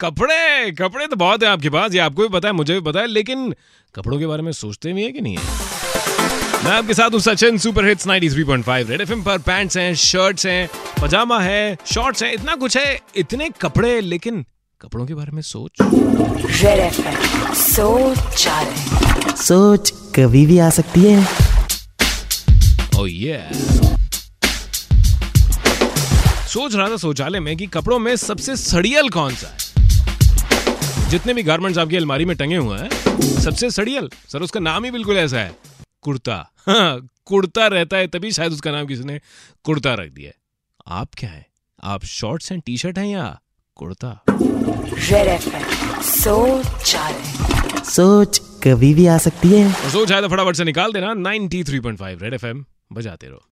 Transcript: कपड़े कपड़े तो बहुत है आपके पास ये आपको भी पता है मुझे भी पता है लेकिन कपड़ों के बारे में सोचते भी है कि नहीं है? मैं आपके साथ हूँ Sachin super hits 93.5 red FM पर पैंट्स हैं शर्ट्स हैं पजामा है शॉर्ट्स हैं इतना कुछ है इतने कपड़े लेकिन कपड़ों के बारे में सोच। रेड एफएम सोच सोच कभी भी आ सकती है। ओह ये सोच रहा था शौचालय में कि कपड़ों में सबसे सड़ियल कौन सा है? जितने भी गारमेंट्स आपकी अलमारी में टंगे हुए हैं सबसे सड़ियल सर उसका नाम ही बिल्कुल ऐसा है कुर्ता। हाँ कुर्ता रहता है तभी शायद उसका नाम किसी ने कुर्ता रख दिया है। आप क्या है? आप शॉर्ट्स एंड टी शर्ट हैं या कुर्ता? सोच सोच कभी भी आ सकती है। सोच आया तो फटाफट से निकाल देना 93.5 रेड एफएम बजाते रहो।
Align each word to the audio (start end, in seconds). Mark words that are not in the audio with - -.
कपड़े 0.00 0.70
कपड़े 0.70 1.06
तो 1.06 1.16
बहुत 1.16 1.42
है 1.42 1.48
आपके 1.48 1.70
पास 1.70 1.92
ये 1.94 1.98
आपको 1.98 2.22
भी 2.22 2.28
पता 2.28 2.48
है 2.48 2.54
मुझे 2.54 2.74
भी 2.74 2.80
पता 2.80 3.00
है 3.00 3.06
लेकिन 3.06 3.54
कपड़ों 3.94 4.18
के 4.18 4.26
बारे 4.26 4.42
में 4.42 4.52
सोचते 4.52 4.92
भी 4.92 5.02
है 5.04 5.12
कि 5.12 5.20
नहीं 5.20 5.36
है? 5.36 5.42
मैं 6.64 6.70
आपके 6.70 6.94
साथ 6.94 7.10
हूँ 7.10 7.20
Sachin 7.20 7.58
super 7.58 7.86
hits 7.88 8.06
93.5 8.06 8.90
red 8.90 9.00
FM 9.00 9.22
पर 9.22 9.38
पैंट्स 9.38 9.76
हैं 9.76 9.94
शर्ट्स 9.94 10.46
हैं 10.46 10.68
पजामा 11.02 11.40
है 11.40 11.76
शॉर्ट्स 11.86 12.22
हैं 12.22 12.32
इतना 12.32 12.54
कुछ 12.54 12.76
है 12.76 13.00
इतने 13.16 13.48
कपड़े 13.60 14.00
लेकिन 14.00 14.44
कपड़ों 14.80 15.06
के 15.06 15.14
बारे 15.14 15.32
में 15.32 15.42
सोच। 15.42 15.70
रेड 15.82 16.80
एफएम 16.80 17.54
सोच 17.54 18.48
सोच 19.40 19.92
कभी 20.16 20.46
भी 20.46 20.58
आ 20.58 20.70
सकती 20.70 21.00
है। 21.04 21.20
ओह 23.00 23.10
ये 23.10 23.42
सोच 26.48 26.74
रहा 26.74 26.88
था 26.88 26.96
शौचालय 26.96 27.40
में 27.40 27.56
कि 27.56 27.66
कपड़ों 27.66 27.98
में 27.98 28.16
सबसे 28.16 28.56
सड़ियल 28.56 29.08
कौन 29.08 29.34
सा 29.34 29.46
है? 29.46 29.63
जितने 31.10 31.34
भी 31.34 31.42
गारमेंट्स 31.42 31.78
आपकी 31.78 31.96
अलमारी 31.96 32.24
में 32.24 32.36
टंगे 32.36 32.56
हुए 32.56 32.78
हैं 32.78 33.20
सबसे 33.40 33.70
सड़ियल 33.70 34.10
सर 34.28 34.42
उसका 34.42 34.60
नाम 34.60 34.84
ही 34.84 34.90
बिल्कुल 34.90 35.16
ऐसा 35.16 35.38
है 35.38 35.56
कुर्ता। 36.02 36.36
हाँ 36.66 37.08
कुर्ता 37.24 37.66
रहता 37.66 37.96
है 37.96 38.06
तभी 38.06 38.30
शायद 38.32 38.52
उसका 38.52 38.70
नाम 38.70 38.86
किसी 38.86 39.04
ने 39.04 39.20
कुर्ता 39.64 39.94
रख 39.94 40.10
दिया 40.10 40.28
है। 40.28 40.34
आप 40.86 41.08
क्या 41.18 41.30
है? 41.30 41.46
आप 41.84 42.04
शॉर्ट्स 42.04 42.52
एंड 42.52 42.62
टी 42.66 42.76
शर्ट 42.76 42.98
हैं 42.98 43.06
या 43.06 43.40
कुर्ता? 43.76 44.24
सोच 46.02 46.96
सोच 47.88 48.38
कभी 48.62 48.94
भी 48.94 49.06
आ 49.06 49.18
सकती 49.18 49.48
है। 49.48 49.90
सोच 49.90 50.12
आया 50.12 50.20
तो 50.20 50.28
फटाफट 50.28 50.56
से 50.56 50.64
निकाल 50.64 50.92
देना 50.92 51.14
93.5 51.14 52.22
रेड 52.22 52.34
एफएम 52.34 52.64
बजाते 52.92 53.26
रहो। 53.26 53.44